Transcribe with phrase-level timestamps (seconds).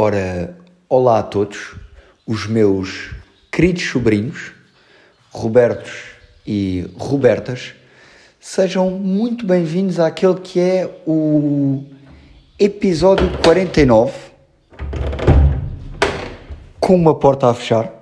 [0.00, 0.56] Ora,
[0.88, 1.74] olá a todos,
[2.24, 3.10] os meus
[3.50, 4.52] queridos sobrinhos,
[5.28, 5.90] Robertos
[6.46, 7.74] e Robertas,
[8.38, 11.84] sejam muito bem-vindos àquele que é o
[12.60, 14.12] episódio 49,
[16.78, 17.92] com uma porta a fechar,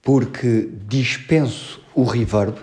[0.00, 2.54] porque dispenso o reverb.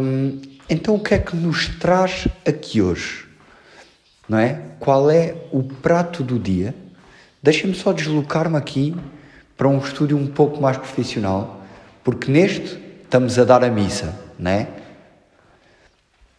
[0.00, 3.25] Hum, então, o que é que nos traz aqui hoje?
[4.28, 4.60] Não é?
[4.80, 6.74] Qual é o prato do dia?
[7.42, 8.94] Deixa-me só deslocar-me aqui
[9.56, 11.62] para um estúdio um pouco mais profissional,
[12.02, 14.68] porque neste estamos a dar a missa, não é?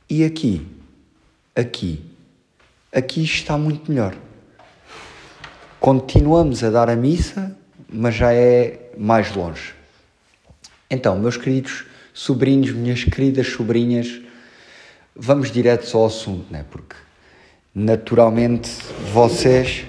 [0.09, 0.67] E aqui,
[1.55, 2.03] aqui,
[2.93, 4.15] aqui está muito melhor.
[5.79, 7.57] Continuamos a dar a missa,
[7.90, 9.73] mas já é mais longe.
[10.90, 14.21] Então, meus queridos sobrinhos, minhas queridas sobrinhas,
[15.15, 16.65] vamos direto ao assunto, né?
[16.70, 16.95] Porque
[17.77, 18.72] naturalmente
[19.13, 19.85] vocês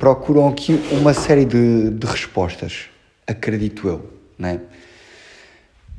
[0.00, 2.86] procuram aqui uma série de, de respostas,
[3.24, 4.60] acredito eu, né?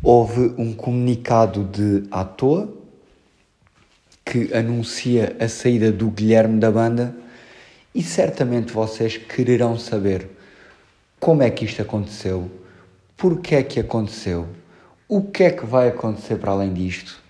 [0.03, 2.73] Houve um comunicado de à toa
[4.25, 7.15] que anuncia a saída do Guilherme da banda
[7.95, 10.27] e certamente vocês quererão saber
[11.17, 12.51] como é que isto aconteceu,
[13.15, 14.49] porque é que aconteceu,
[15.07, 17.28] o que é que vai acontecer para além disto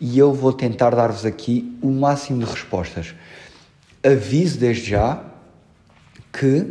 [0.00, 3.14] e eu vou tentar dar-vos aqui o máximo de respostas.
[4.04, 5.24] Aviso desde já
[6.32, 6.66] que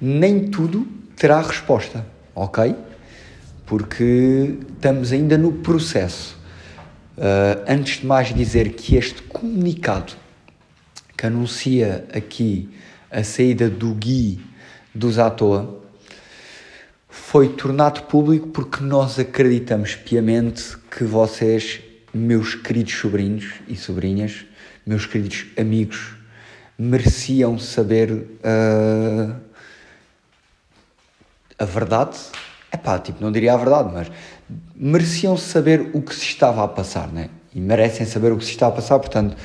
[0.00, 2.74] nem tudo terá resposta, ok?
[3.64, 6.36] Porque estamos ainda no processo.
[7.16, 10.12] Uh, antes de mais dizer que este comunicado
[11.16, 12.68] que anuncia aqui
[13.10, 14.38] a saída do Gui
[14.94, 15.80] dos à toa
[17.08, 21.80] foi tornado público porque nós acreditamos piamente que vocês
[22.16, 24.44] meus queridos sobrinhos e sobrinhas,
[24.84, 26.14] meus queridos amigos,
[26.78, 29.36] mereciam saber uh,
[31.58, 32.16] a verdade.
[32.70, 34.10] É pá, tipo, não diria a verdade, mas
[34.74, 37.30] mereciam saber o que se estava a passar, né?
[37.54, 39.36] E merecem saber o que se está a passar, portanto,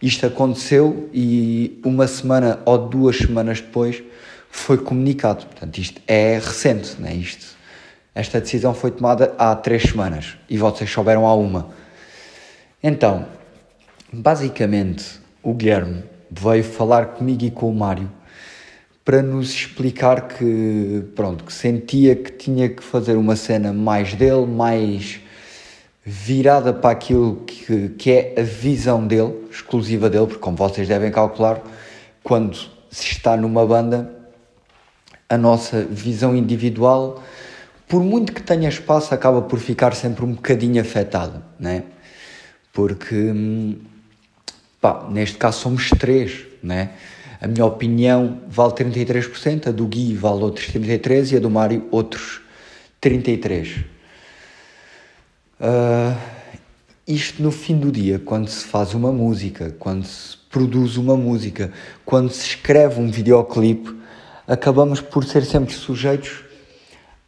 [0.00, 4.02] isto aconteceu e uma semana ou duas semanas depois
[4.50, 5.46] foi comunicado.
[5.46, 7.14] Portanto, isto é recente, né?
[7.14, 7.46] Isto,
[8.14, 11.70] esta decisão foi tomada há três semanas e vocês souberam há uma.
[12.82, 13.26] Então,
[14.12, 18.10] basicamente, o Guilherme veio falar comigo e com o Mário
[19.04, 24.46] para nos explicar que, pronto, que sentia que tinha que fazer uma cena mais dele,
[24.46, 25.20] mais
[26.04, 31.12] virada para aquilo que, que é a visão dele, exclusiva dele, porque como vocês devem
[31.12, 31.62] calcular,
[32.24, 32.56] quando
[32.90, 34.12] se está numa banda,
[35.28, 37.22] a nossa visão individual,
[37.86, 41.84] por muito que tenha espaço, acaba por ficar sempre um bocadinho afetada, né?
[42.72, 43.32] Porque
[44.80, 46.90] pá, neste caso somos três, né?
[47.40, 51.88] A minha opinião vale 33%, a do Gui vale outros 33% e a do Mário
[51.90, 52.40] outros
[53.00, 53.78] 33%.
[53.78, 53.84] Uh,
[55.60, 56.16] ah,
[57.06, 61.72] isto no fim do dia, quando se faz uma música, quando se produz uma música,
[62.04, 63.92] quando se escreve um videoclipe,
[64.46, 66.44] acabamos por ser sempre sujeitos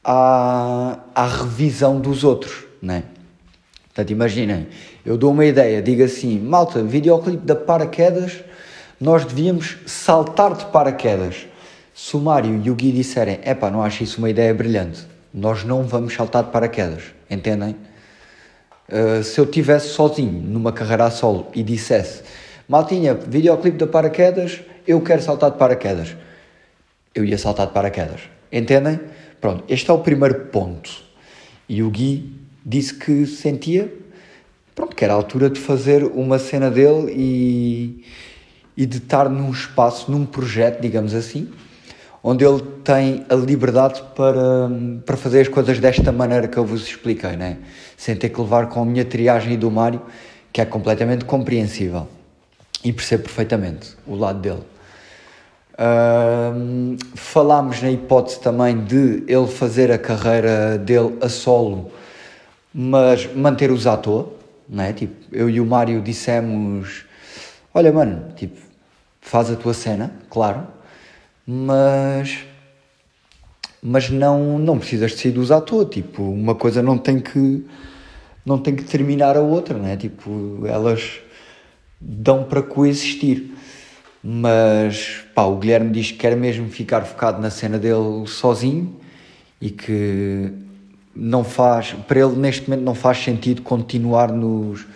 [0.02, 3.04] à, à revisão dos outros, né?
[3.86, 4.68] Portanto, imaginem,
[5.04, 8.42] eu dou uma ideia, digo assim, malta, videoclipe da paraquedas,
[9.00, 11.46] nós devíamos saltar de paraquedas.
[11.94, 15.62] Se o Mário e o Gui disserem, epá, não acho isso uma ideia brilhante, nós
[15.62, 17.76] não vamos saltar de paraquedas, entendem?
[18.88, 22.22] Uh, se eu estivesse sozinho numa carreira a solo e dissesse,
[22.68, 26.16] maltinha, videoclipe da paraquedas, eu quero saltar de paraquedas,
[27.14, 28.98] eu ia saltar de paraquedas, entendem?
[29.40, 30.90] Pronto, este é o primeiro ponto.
[31.68, 32.34] E o Gui
[32.64, 33.92] disse que sentia
[34.74, 38.04] pronto, que era a altura de fazer uma cena dele e,
[38.76, 41.48] e de estar num espaço, num projeto, digamos assim,
[42.22, 44.70] onde ele tem a liberdade para,
[45.04, 47.58] para fazer as coisas desta maneira que eu vos expliquei, né?
[47.96, 50.02] sem ter que levar com a minha triagem do Mário,
[50.52, 52.08] que é completamente compreensível
[52.82, 54.62] e percebo perfeitamente o lado dele.
[55.74, 61.90] Uh, falámos na hipótese também de ele fazer a carreira dele a solo
[62.74, 64.32] mas manter-os à toa,
[64.68, 64.92] não é?
[64.92, 67.04] Tipo, eu e o Mário dissemos:
[67.72, 68.58] Olha, mano, tipo,
[69.20, 70.66] faz a tua cena, claro,
[71.46, 72.38] mas.
[73.86, 77.66] Mas não, não precisas de sair à toa, tipo, uma coisa não tem que
[78.44, 79.96] não tem que terminar a outra, não é?
[79.96, 81.20] Tipo, elas
[82.00, 83.52] dão para coexistir.
[84.22, 88.96] Mas, pá, o Guilherme diz que quer mesmo ficar focado na cena dele sozinho
[89.60, 90.52] e que
[91.14, 94.86] não faz, para ele neste momento não faz sentido continuar nos,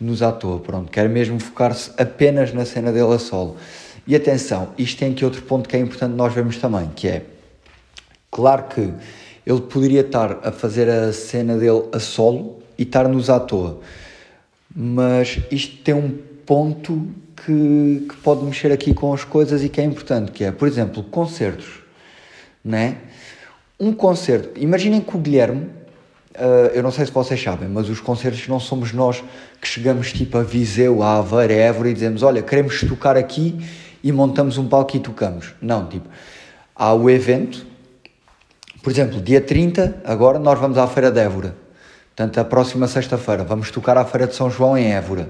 [0.00, 3.56] nos à toa, pronto, quer mesmo focar-se apenas na cena dele a solo.
[4.06, 7.24] E atenção, isto tem aqui outro ponto que é importante nós vermos também, que é,
[8.30, 8.92] claro que
[9.44, 13.80] ele poderia estar a fazer a cena dele a solo e estar-nos à toa,
[14.74, 16.16] mas isto tem um
[16.46, 17.08] ponto
[17.44, 20.66] que, que pode mexer aqui com as coisas e que é importante, que é, por
[20.66, 21.80] exemplo, concertos,
[22.64, 22.96] né?
[23.78, 25.78] Um concerto, imaginem que o Guilherme
[26.38, 29.24] Uh, eu não sei se vocês sabem, mas os concertos não somos nós
[29.60, 33.58] que chegamos tipo a Viseu, a Aveiro, a Évora e dizemos: Olha, queremos tocar aqui
[34.04, 35.54] e montamos um palco e tocamos.
[35.60, 36.08] Não, tipo,
[36.76, 37.66] há o evento,
[38.84, 41.56] por exemplo, dia 30, agora nós vamos à Feira de Évora.
[42.14, 45.28] Portanto, a próxima sexta-feira vamos tocar à Feira de São João em Évora.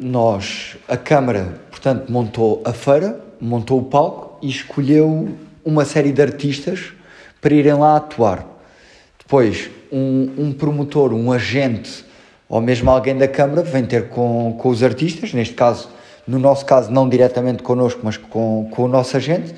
[0.00, 6.22] Nós, a Câmara, portanto, montou a feira, montou o palco e escolheu uma série de
[6.22, 6.92] artistas
[7.40, 8.46] para irem lá atuar.
[9.18, 12.04] Depois, um, um promotor, um agente
[12.52, 15.88] ou mesmo alguém da Câmara vem ter com, com os artistas, neste caso,
[16.28, 19.54] no nosso caso, não diretamente connosco, mas com, com o nosso agente,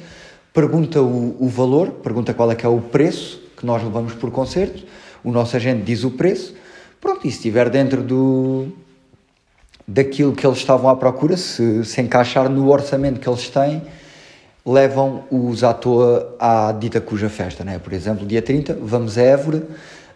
[0.53, 4.31] pergunta o, o valor, pergunta qual é que é o preço que nós levamos por
[4.31, 4.85] concerto,
[5.25, 6.55] o nosso agente diz o preço,
[7.01, 8.69] pronto, e se estiver dentro do,
[9.89, 13.83] daquilo que eles estavam à procura, se, se encaixar no orçamento que eles têm,
[14.67, 17.65] levam-os à toa à dita cuja festa.
[17.65, 17.79] Né?
[17.79, 19.63] Por exemplo, dia 30, vamos a Évora,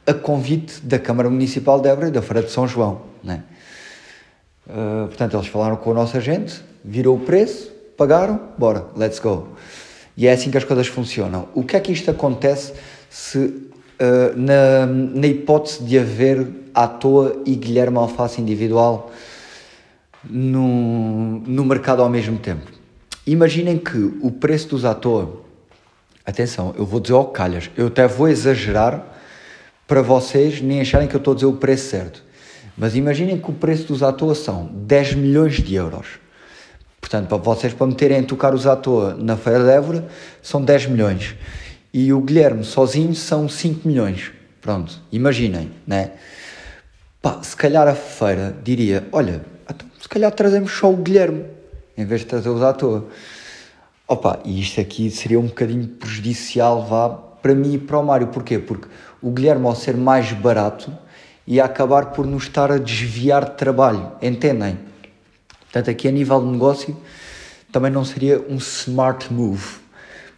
[0.07, 3.03] a convite da Câmara Municipal de Évora e da Feira de São João.
[3.23, 3.43] Né?
[4.67, 9.49] Uh, portanto, eles falaram com o nosso agente, virou o preço, pagaram, bora, let's go.
[10.17, 11.49] E é assim que as coisas funcionam.
[11.55, 12.73] O que é que isto acontece
[13.11, 13.69] se, uh,
[14.35, 19.11] na, na hipótese de haver à toa e Guilherme Alface individual
[20.25, 22.78] no, no mercado ao mesmo tempo?
[23.29, 25.43] Imaginem que o preço dos toa,
[26.25, 29.05] atenção, eu vou dizer ao calhas, eu até vou exagerar
[29.87, 32.25] para vocês nem acharem que eu estou a dizer o preço certo.
[32.75, 36.07] Mas imaginem que o preço dos toa são 10 milhões de euros.
[37.03, 40.09] Portanto, para vocês para meterem a tocar os toa na Feira de Évora,
[40.41, 41.35] são 10 milhões.
[41.93, 44.33] E o Guilherme sozinho são 5 milhões.
[44.63, 46.13] Pronto, imaginem, né?
[47.21, 51.58] Pá, se calhar a feira diria: olha, então, se calhar trazemos só o Guilherme
[51.99, 53.09] em vez de trazê-los à toa.
[54.07, 58.29] Opa, e isto aqui seria um bocadinho prejudicial, vá, para mim e para o Mário.
[58.29, 58.59] Porquê?
[58.59, 58.87] Porque
[59.21, 60.97] o Guilherme, ao ser mais barato,
[61.47, 64.79] ia acabar por nos estar a desviar de trabalho, entendem?
[65.61, 66.97] Portanto, aqui a nível de negócio,
[67.73, 69.77] também não seria um smart move.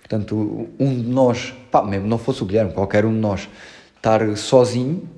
[0.01, 3.49] Portanto, um de nós, pá, mesmo não fosse o Guilherme, qualquer um de nós,
[3.97, 5.09] estar sozinho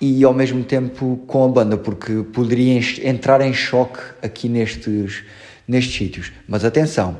[0.00, 5.24] e ao mesmo tempo com a banda, porque poderia entrar em choque aqui nestes,
[5.66, 6.32] nestes sítios.
[6.46, 7.16] Mas atenção,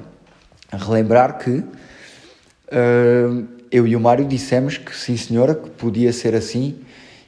[0.73, 6.76] relembrar que uh, eu e o Mário dissemos que sim senhora, que podia ser assim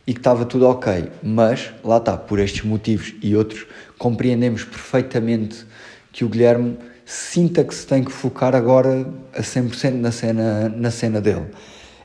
[0.06, 3.66] e que estava tudo ok, mas lá está, por estes motivos e outros,
[3.98, 5.66] compreendemos perfeitamente
[6.12, 10.90] que o Guilherme sinta que se tem que focar agora a 100% na cena, na
[10.90, 11.46] cena dele.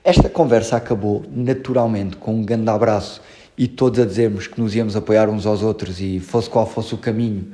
[0.04, 3.22] Esta conversa acabou naturalmente com um grande abraço
[3.58, 6.94] e todos a dizermos que nos íamos apoiar uns aos outros e fosse qual fosse
[6.94, 7.54] o caminho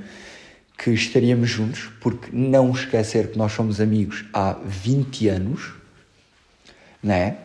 [0.76, 5.74] que estaríamos juntos, porque não esquecer que nós somos amigos há 20 anos,
[7.04, 7.38] não é?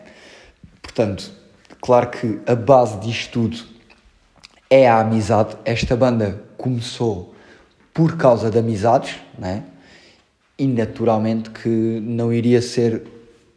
[0.81, 1.31] Portanto,
[1.79, 3.57] claro que a base disto tudo
[4.71, 5.55] é a amizade.
[5.65, 7.35] Esta banda começou
[7.93, 9.63] por causa de amizades, não é?
[10.57, 13.03] E naturalmente que não iria ser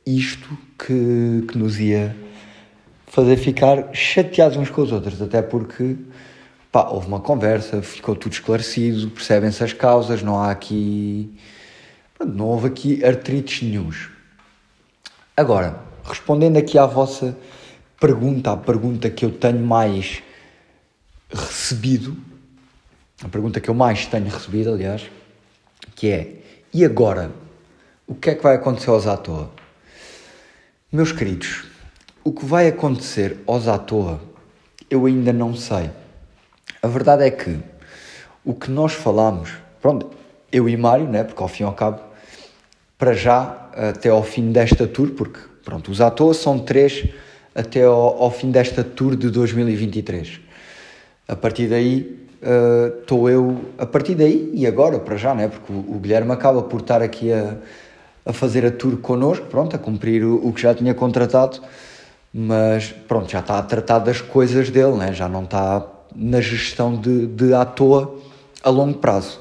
[0.04, 2.14] isto que, que nos ia
[3.06, 5.96] fazer ficar chateados uns com os outros, até porque
[6.70, 11.36] pá, houve uma conversa, ficou tudo esclarecido, percebem-se as causas, não há aqui.
[12.20, 14.08] Não houve aqui artrites nenhums.
[15.36, 17.36] Agora, respondendo aqui à vossa
[18.00, 20.22] pergunta, a pergunta que eu tenho mais
[21.32, 22.16] recebido,
[23.24, 25.08] a pergunta que eu mais tenho recebido, aliás,
[25.94, 26.34] que é:
[26.72, 27.30] e agora?
[28.06, 29.50] O que é que vai acontecer aos à toa?
[30.90, 31.64] Meus queridos,
[32.24, 34.18] o que vai acontecer aos à toa,
[34.88, 35.90] eu ainda não sei.
[36.80, 37.58] A verdade é que
[38.42, 39.50] o que nós falamos,
[39.82, 40.08] pronto,
[40.50, 42.00] eu e Mário, né, porque ao fim e ao cabo,
[42.96, 47.06] para já, até ao fim desta tour, porque pronto, os à toa são três
[47.54, 50.40] até ao, ao fim desta tour de 2023.
[51.28, 52.18] A partir daí,
[53.02, 56.32] estou uh, eu, a partir daí e agora, para já, né, porque o, o Guilherme
[56.32, 57.58] acaba por estar aqui a
[58.28, 61.62] a fazer a tour connosco, pronto, a cumprir o, o, que já tinha contratado,
[62.32, 65.14] mas pronto, já está a tratar das coisas dele, né?
[65.14, 68.20] já não está na gestão de, de à toa
[68.62, 69.40] a longo prazo.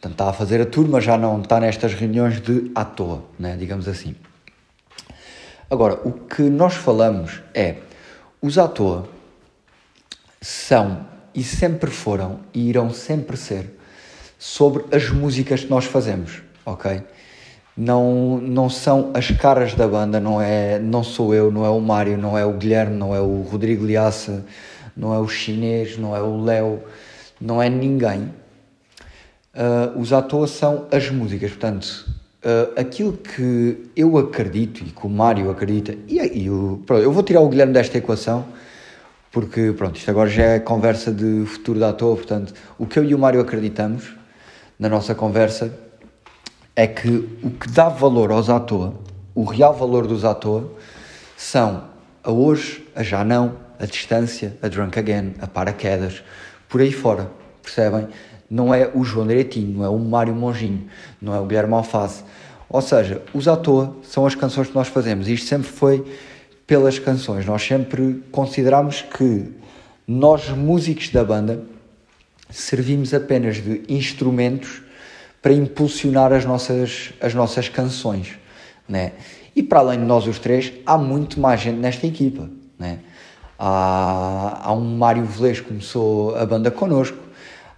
[0.00, 3.22] Portanto, está a fazer a tour, mas já não está nestas reuniões de à toa,
[3.38, 3.54] né?
[3.58, 4.16] digamos assim.
[5.70, 7.76] Agora, o que nós falamos é,
[8.40, 9.06] os à toa
[10.40, 13.78] são e sempre foram e irão sempre ser
[14.38, 17.02] sobre as músicas que nós fazemos, ok?
[17.76, 21.78] Não, não são as caras da banda, não, é, não sou eu, não é o
[21.78, 24.46] Mário, não é o Guilherme, não é o Rodrigo Liaça,
[24.96, 26.80] não é o Chinês, não é o Léo,
[27.38, 28.30] não é ninguém.
[29.54, 32.06] Uh, os atores são as músicas, portanto,
[32.44, 37.12] uh, aquilo que eu acredito e que o Mário acredita, e, e o, pronto, eu
[37.12, 38.46] vou tirar o Guilherme desta equação,
[39.30, 43.04] porque pronto, isto agora já é conversa de futuro da toa, portanto, o que eu
[43.04, 44.14] e o Mário acreditamos
[44.78, 45.72] na nossa conversa
[46.76, 47.08] é que
[47.42, 48.94] o que dá valor aos à toa,
[49.34, 50.70] o real valor dos à toa,
[51.34, 51.84] são
[52.22, 56.22] a hoje, a já não, a distância, a drunk again, a paraquedas,
[56.68, 57.30] por aí fora,
[57.62, 58.08] percebem?
[58.50, 60.86] Não é o João Direitinho, não é o Mário Monginho,
[61.20, 62.22] não é o Guilherme Alface.
[62.68, 65.28] Ou seja, os à toa são as canções que nós fazemos.
[65.28, 66.04] Isto sempre foi
[66.66, 67.46] pelas canções.
[67.46, 69.52] Nós sempre consideramos que
[70.06, 71.62] nós, músicos da banda,
[72.50, 74.82] servimos apenas de instrumentos
[75.46, 78.36] para impulsionar as nossas, as nossas canções.
[78.88, 79.12] Né?
[79.54, 82.50] E para além de nós os três, há muito mais gente nesta equipa.
[82.76, 82.98] Né?
[83.56, 87.18] Há, há um Mário Velez que começou a banda connosco,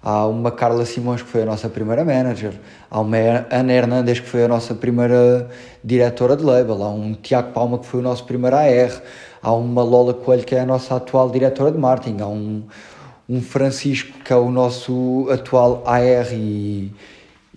[0.03, 2.55] há uma Carla Simões que foi a nossa primeira manager,
[2.91, 3.19] há uma
[3.51, 5.51] Ana Hernandes que foi a nossa primeira
[5.85, 9.03] diretora de label, há um Tiago Palma que foi o nosso primeiro AR,
[9.43, 12.63] há uma Lola Coelho que é a nossa atual diretora de marketing, há um,
[13.29, 16.91] um Francisco que é o nosso atual AR e,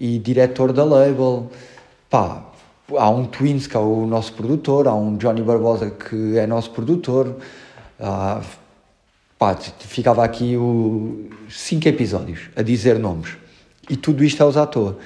[0.01, 1.51] e diretor da label.
[2.09, 2.43] Pá,
[2.97, 6.71] há um Twins que é o nosso produtor, há um Johnny Barbosa que é nosso
[6.71, 7.37] produtor.
[7.99, 8.41] Ah,
[9.37, 13.37] pá, ficava aqui o cinco episódios a dizer nomes.
[13.87, 14.97] E tudo isto é usar à toa.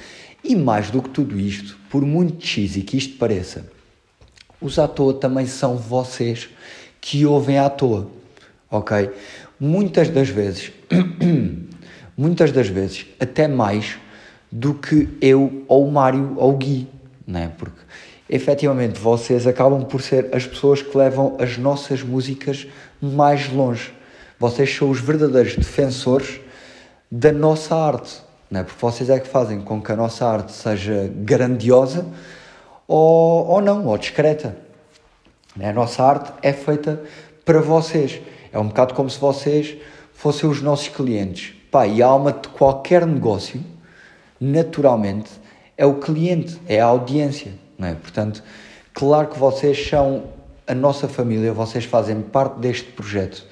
[0.42, 3.70] E mais do que tudo isto, por muito cheesy que isto pareça,
[4.62, 6.48] os à toa também são vocês
[7.02, 8.08] que ouvem à toa,
[8.72, 9.12] ok?
[9.60, 10.72] muitas das vezes,
[12.18, 13.98] muitas das vezes, até mais
[14.56, 16.88] do que eu ou o Mário ou o Gui,
[17.28, 17.52] né?
[17.58, 17.78] Porque
[18.30, 22.66] efetivamente vocês acabam por ser as pessoas que levam as nossas músicas
[23.02, 23.94] mais longe.
[24.40, 26.40] Vocês são os verdadeiros defensores
[27.12, 28.64] da nossa arte, né?
[28.64, 32.06] Porque vocês é que fazem com que a nossa arte seja grandiosa
[32.88, 34.56] ou, ou não, ou discreta.
[35.60, 37.04] A nossa arte é feita
[37.44, 38.22] para vocês.
[38.54, 39.76] É um bocado como se vocês
[40.14, 41.54] fossem os nossos clientes.
[41.70, 43.62] Pá, e a alma de qualquer negócio,
[44.52, 45.32] naturalmente,
[45.78, 47.54] é o cliente, é a audiência.
[47.78, 47.94] Não é?
[47.94, 48.44] Portanto,
[48.94, 50.24] claro que vocês são
[50.68, 53.46] a nossa família, vocês fazem parte deste projeto.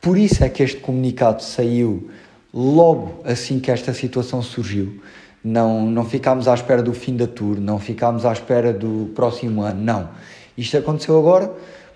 [0.00, 2.10] Por isso é que este comunicado saiu
[2.52, 5.00] logo assim que esta situação surgiu.
[5.44, 9.62] Não, não ficámos à espera do fim da tour, não ficámos à espera do próximo
[9.62, 10.08] ano, não.
[10.56, 11.50] Isto aconteceu agora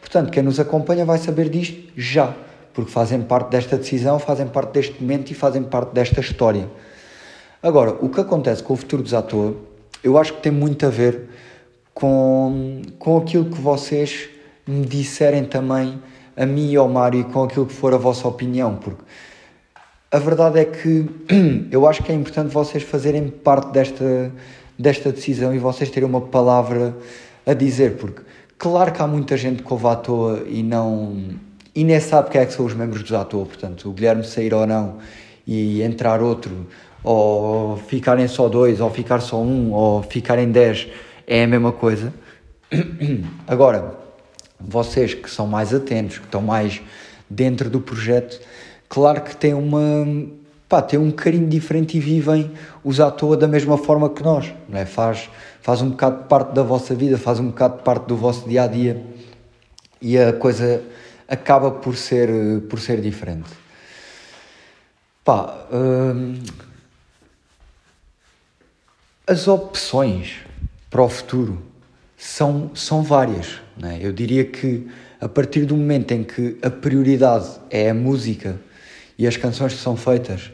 [0.07, 2.33] Portanto, quem nos acompanha vai saber disto já,
[2.73, 6.71] porque fazem parte desta decisão, fazem parte deste momento e fazem parte desta história.
[7.63, 9.57] Agora, o que acontece com o futuro dos atores,
[10.03, 11.29] eu acho que tem muito a ver
[11.95, 14.29] com, com aquilo que vocês
[14.67, 16.01] me disserem também
[16.37, 19.03] a mim e ao Mário e com aquilo que for a vossa opinião, porque
[20.11, 21.07] a verdade é que
[21.71, 24.33] eu acho que é importante vocês fazerem parte desta,
[24.79, 26.95] desta decisão e vocês terem uma palavra
[27.47, 28.23] a dizer, porque
[28.59, 31.35] Claro que há muita gente que ouve à toa e não.
[31.75, 34.25] e nem sabe quem é que são os membros dos à toa, portanto, o Guilherme
[34.25, 34.97] sair ou não
[35.47, 36.67] e entrar outro,
[37.03, 40.89] ou ficarem só dois, ou ficar só um, ou ficarem dez,
[41.27, 42.13] é a mesma coisa.
[43.47, 43.95] Agora,
[44.61, 46.81] vocês que são mais atentos, que estão mais
[47.29, 48.41] dentro do projeto,
[48.89, 50.07] claro que têm uma.
[50.69, 52.51] Pá, têm um carinho diferente e vivem
[52.83, 54.85] os à toa da mesma forma que nós, não é?
[54.85, 55.31] Faz,
[55.63, 58.49] faz um bocado de parte da vossa vida, faz um bocado de parte do vosso
[58.49, 59.01] dia a dia
[60.03, 60.83] e a coisa
[61.29, 62.29] acaba por ser,
[62.69, 63.49] por ser diferente.
[65.25, 66.35] Pá, hum,
[69.27, 70.37] as opções
[70.89, 71.61] para o futuro
[72.17, 73.61] são, são várias.
[73.77, 73.99] Né?
[74.01, 74.87] Eu diria que
[75.21, 78.61] a partir do momento em que a prioridade é a música
[79.19, 80.53] e as canções que são feitas,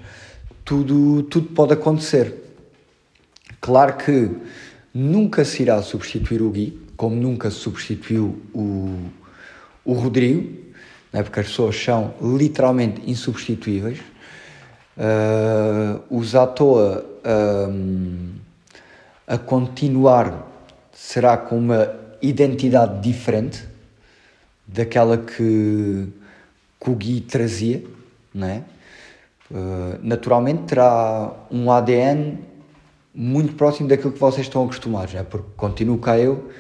[0.64, 2.34] tudo, tudo pode acontecer.
[3.60, 4.30] Claro que
[4.94, 8.96] nunca se irá substituir o Gui, como nunca se substituiu o,
[9.84, 10.58] o Rodrigo,
[11.12, 13.98] né, porque as pessoas são literalmente insubstituíveis.
[14.96, 18.31] Uh, os à toa um,
[19.32, 20.46] a continuar
[20.92, 23.66] será com uma identidade diferente
[24.66, 26.06] daquela que,
[26.78, 27.82] que o Gui trazia,
[28.34, 28.62] né?
[29.50, 32.40] Uh, naturalmente terá um ADN
[33.14, 35.22] muito próximo daquilo que vocês estão acostumados, é?
[35.22, 36.50] porque continuo cá eu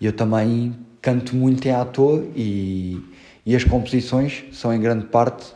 [0.00, 3.00] e eu também canto muito em à toa e,
[3.44, 5.54] e as composições são em grande parte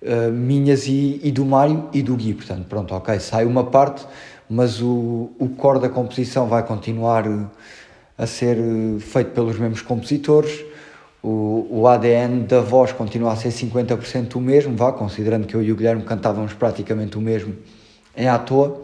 [0.00, 2.32] uh, minhas e, e, do Mário e do Gui.
[2.32, 4.06] Portanto, pronto, ok, sai uma parte,
[4.48, 7.24] mas o, o core da composição vai continuar
[8.16, 8.56] a ser
[9.00, 10.64] feito pelos mesmos compositores.
[11.22, 15.62] O, o ADN da voz continua a ser 50% o mesmo, vá, considerando que eu
[15.62, 17.54] e o Guilherme cantávamos praticamente o mesmo
[18.16, 18.82] em à toa,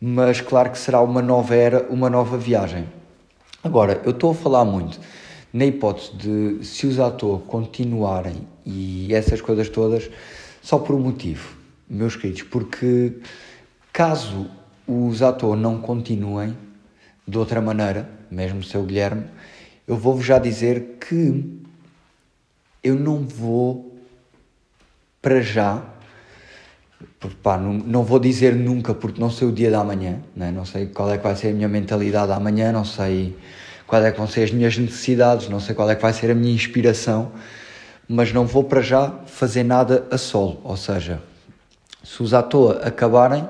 [0.00, 2.86] mas claro que será uma nova era, uma nova viagem.
[3.64, 5.00] Agora, eu estou a falar muito
[5.52, 10.10] na hipótese de se os atores continuarem e essas coisas todas,
[10.62, 11.56] só por um motivo,
[11.88, 13.12] meus queridos, porque
[13.92, 14.50] caso
[14.86, 16.56] os atores não continuem
[17.26, 19.24] de outra maneira, mesmo o seu Guilherme,
[19.86, 21.60] eu vou-vos já dizer que
[22.82, 23.96] eu não vou
[25.20, 25.82] para já,
[27.42, 30.50] pá, não, não vou dizer nunca porque não sei o dia da manhã, né?
[30.50, 33.36] não sei qual é que vai ser a minha mentalidade amanhã, não sei
[33.86, 36.30] quais é que vão ser as minhas necessidades, não sei qual é que vai ser
[36.30, 37.30] a minha inspiração,
[38.08, 40.60] mas não vou para já fazer nada a solo.
[40.64, 41.22] Ou seja,
[42.02, 43.46] se os à toa acabarem,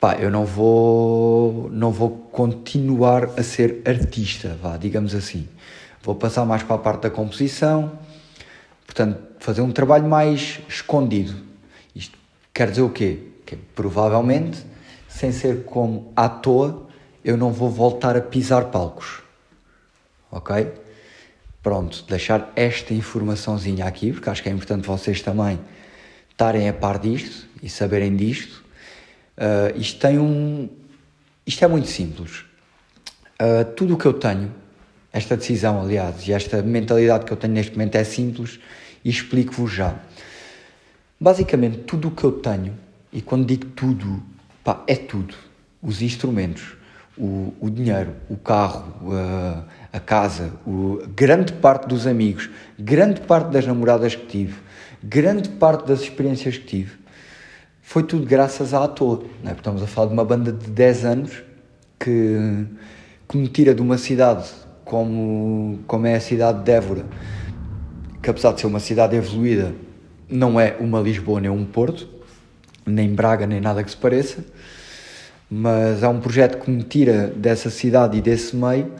[0.00, 5.48] pá, eu não vou, não vou continuar a ser artista, vá, digamos assim.
[6.02, 7.98] Vou passar mais para a parte da composição,
[8.84, 11.34] portanto, fazer um trabalho mais escondido.
[11.94, 12.16] Isto
[12.54, 13.20] quer dizer o quê?
[13.44, 14.64] Que provavelmente,
[15.08, 16.86] sem ser como à toa,
[17.24, 19.26] eu não vou voltar a pisar palcos
[20.36, 20.72] ok?
[21.62, 25.58] Pronto, deixar esta informaçãozinha aqui, porque acho que é importante vocês também
[26.30, 28.64] estarem a par disto e saberem disto.
[29.36, 30.68] Uh, isto tem um.
[31.46, 32.44] Isto é muito simples.
[33.40, 34.52] Uh, tudo o que eu tenho,
[35.12, 38.58] esta decisão, aliás, e esta mentalidade que eu tenho neste momento é simples
[39.04, 39.94] e explico-vos já.
[41.20, 42.74] Basicamente, tudo o que eu tenho,
[43.12, 44.22] e quando digo tudo,
[44.64, 45.34] pá, é tudo.
[45.82, 46.74] Os instrumentos,
[47.16, 53.50] o, o dinheiro, o carro, uh, a casa, o, grande parte dos amigos, grande parte
[53.50, 54.54] das namoradas que tive,
[55.02, 56.92] grande parte das experiências que tive,
[57.88, 59.22] foi tudo graças à toa.
[59.44, 59.54] Não é?
[59.54, 61.42] Estamos a falar de uma banda de 10 anos
[62.00, 62.66] que,
[63.28, 64.50] que me tira de uma cidade
[64.84, 67.06] como, como é a cidade de Évora,
[68.20, 69.72] que apesar de ser uma cidade evoluída,
[70.28, 72.08] não é uma Lisboa nem um Porto,
[72.84, 74.44] nem Braga, nem nada que se pareça,
[75.48, 78.90] mas é um projeto que me tira dessa cidade e desse meio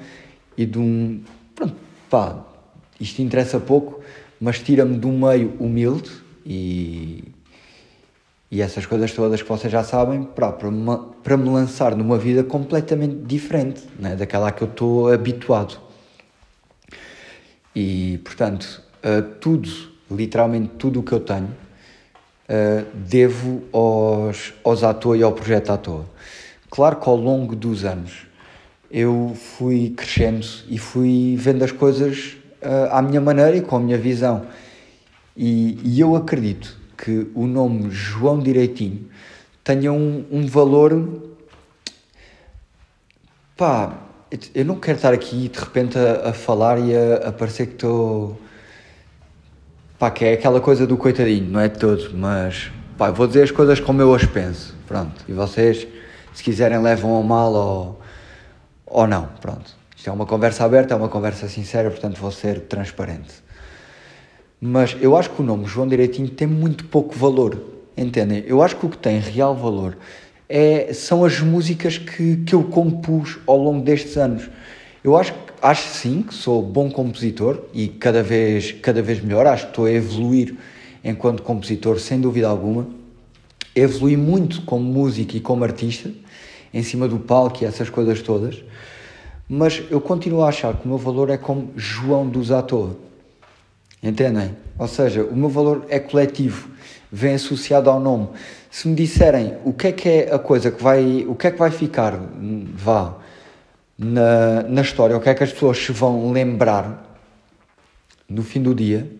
[0.56, 1.22] e de um.
[1.56, 1.74] Pronto,
[2.08, 2.46] pá,
[3.00, 4.00] isto interessa pouco,
[4.40, 6.08] mas tira-me de um meio humilde
[6.46, 7.35] e.
[8.56, 13.16] E essas coisas todas que vocês já sabem, para, para, me, lançar numa vida completamente
[13.16, 15.78] diferente né, daquela que eu estou habituado.
[17.74, 18.82] E, portanto,
[19.42, 19.68] tudo,
[20.10, 21.54] literalmente tudo o que eu tenho,
[22.94, 26.06] devo aos, aos à toa e ao projeto à toa.
[26.70, 28.26] Claro que ao longo dos anos
[28.90, 32.38] eu fui crescendo e fui vendo as coisas
[32.90, 34.46] à minha maneira e com a minha visão.
[35.36, 39.08] E, e, eu acredito que o nome João Direitinho
[39.62, 41.22] tenha um, um valor.
[43.56, 43.92] Pá,
[44.54, 47.74] eu não quero estar aqui de repente a, a falar e a, a parecer que
[47.74, 48.40] estou.
[49.98, 53.44] Pá, que é aquela coisa do coitadinho, não é de todo, mas pá, vou dizer
[53.44, 54.74] as coisas como eu as penso.
[54.86, 55.86] Pronto, e vocês,
[56.34, 58.00] se quiserem, levam ao mal ou
[58.86, 59.26] ou não.
[59.40, 59.74] Pronto.
[59.96, 63.45] Isto é uma conversa aberta, é uma conversa sincera, portanto vou ser transparente.
[64.68, 67.56] Mas eu acho que o nome João Direitinho tem muito pouco valor,
[67.96, 68.42] entendem?
[68.48, 69.96] Eu acho que o que tem real valor
[70.48, 74.50] é, são as músicas que, que eu compus ao longo destes anos.
[75.04, 79.66] Eu acho, acho sim que sou bom compositor e cada vez, cada vez melhor, acho
[79.66, 80.56] que estou a evoluir
[81.04, 82.88] enquanto compositor, sem dúvida alguma.
[83.72, 86.10] Evolui muito como músico e como artista,
[86.74, 88.64] em cima do palco e essas coisas todas
[89.48, 92.96] mas eu continuo a achar que o meu valor é como João dos toa.
[94.06, 94.56] Entendem?
[94.78, 96.70] Ou seja, o meu valor é coletivo,
[97.10, 98.28] vem associado ao nome.
[98.70, 101.50] Se me disserem o que é que é a coisa que vai, o que é
[101.50, 102.16] que vai ficar,
[102.72, 103.16] vá,
[103.98, 107.18] na, na história, o que é que as pessoas se vão lembrar
[108.28, 109.10] no fim do dia,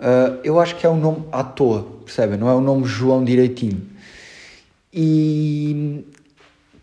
[0.00, 2.36] uh, eu acho que é o nome à toa, percebem?
[2.36, 3.82] Não é o nome João direitinho.
[4.92, 6.04] E,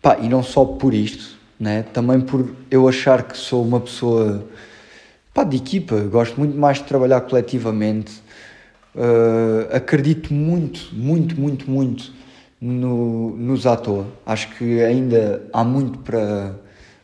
[0.00, 1.82] pá, e não só por isto, né?
[1.92, 4.46] também por eu achar que sou uma pessoa
[5.34, 8.22] pá, de equipa, gosto muito mais de trabalhar coletivamente,
[8.94, 12.12] uh, acredito muito, muito, muito, muito
[12.60, 14.06] no, nos à.
[14.24, 16.54] Acho que ainda há muito para,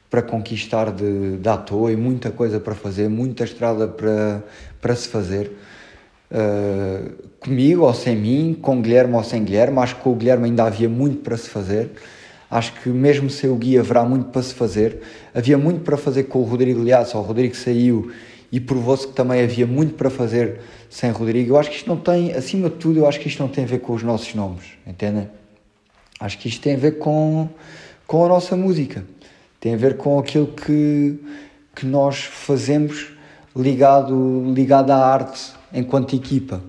[0.08, 4.44] para conquistar de, de à toa e muita coisa para fazer, muita estrada para,
[4.80, 5.56] para se fazer.
[6.30, 10.44] Uh, comigo ou sem mim, com Guilherme ou sem Guilherme, acho que com o Guilherme
[10.44, 11.90] ainda havia muito para se fazer.
[12.50, 15.00] Acho que mesmo sem o Gui haverá muito para se fazer.
[15.32, 18.10] Havia muito para fazer com o Rodrigo Liasso, o Rodrigo saiu
[18.50, 21.52] e provou-se que também havia muito para fazer sem Rodrigo.
[21.52, 23.62] Eu acho que isto não tem, acima de tudo, eu acho que isto não tem
[23.62, 25.30] a ver com os nossos nomes, entendem?
[26.18, 27.48] Acho que isto tem a ver com,
[28.06, 29.04] com a nossa música,
[29.60, 31.18] tem a ver com aquilo que,
[31.76, 33.12] que nós fazemos
[33.54, 36.60] ligado, ligado à arte enquanto equipa.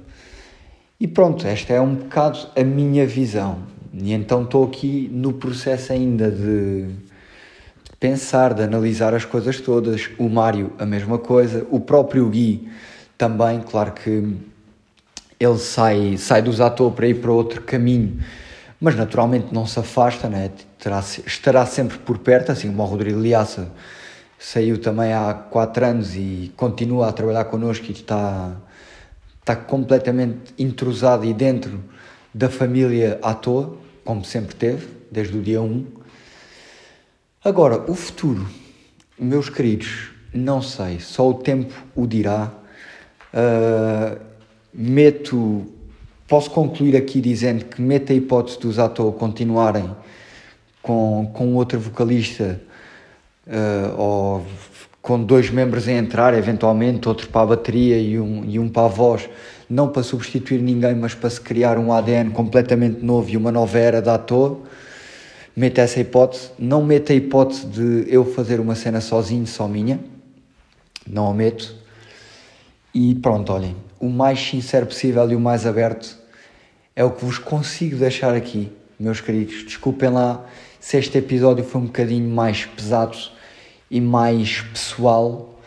[1.00, 3.72] E pronto, esta é um bocado a minha visão.
[3.94, 6.88] E então estou aqui no processo ainda de,
[8.00, 10.10] pensar, de analisar as coisas todas.
[10.18, 11.68] O Mário, a mesma coisa.
[11.70, 12.68] O próprio Gui
[13.18, 14.36] também, claro que
[15.40, 18.20] ele sai, sai dos atores para ir para outro caminho,
[18.80, 20.52] mas naturalmente não se afasta, né?
[20.80, 23.72] Terá, estará sempre por perto, assim como o Rodrigo Liaça
[24.42, 28.56] saiu também há quatro anos e continua a trabalhar connosco e está,
[29.40, 31.80] está completamente intrusado e dentro
[32.34, 35.86] da família à toa, como sempre teve, desde o dia 1.
[37.44, 38.48] Agora, o futuro,
[39.18, 42.52] meus queridos, não sei, só o tempo o dirá.
[43.34, 44.20] Uh,
[44.74, 45.66] meto,
[46.28, 49.90] posso concluir aqui dizendo que meto a hipótese dos atores continuarem
[50.82, 52.62] com, com outro vocalista
[53.48, 54.46] uh, ou
[55.02, 58.86] com dois membros a entrar, eventualmente, outro para a bateria e um, e um para
[58.86, 59.28] a voz,
[59.72, 63.80] não para substituir ninguém, mas para se criar um ADN completamente novo e uma nova
[63.80, 64.60] era da toa.
[65.56, 66.50] Mete essa hipótese.
[66.60, 69.98] Não mete a hipótese de eu fazer uma cena sozinho, só minha.
[71.08, 71.74] Não a meto.
[72.94, 76.18] E pronto, olhem, o mais sincero possível e o mais aberto
[76.94, 79.64] é o que vos consigo deixar aqui, meus queridos.
[79.64, 80.46] Desculpem lá
[80.82, 83.18] se este episódio foi um bocadinho mais pesado
[83.90, 85.58] e mais pessoal,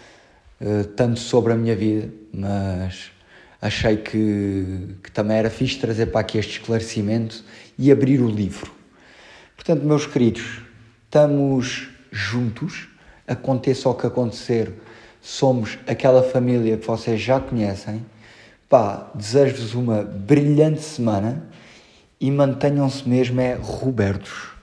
[0.61, 3.14] uh, tanto sobre a minha vida, mas
[3.65, 7.43] achei que, que também era fixe trazer para aqui este esclarecimento
[7.79, 8.71] e abrir o livro.
[9.57, 10.61] Portanto, meus queridos,
[11.07, 12.89] estamos juntos,
[13.27, 14.71] aconteça o que acontecer
[15.23, 18.05] somos aquela família que vocês já conhecem.
[18.69, 21.49] Pá, desejo-vos uma brilhante semana
[22.21, 24.54] e mantenham-se mesmo é Robertos.